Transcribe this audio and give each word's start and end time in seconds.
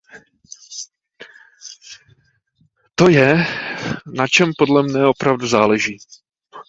To 2.95 3.09
je, 3.09 3.45
na 4.05 4.27
čem 4.27 4.53
podle 4.57 4.83
mne 4.83 5.05
opravdu 5.07 5.47
záleží. 5.47 5.97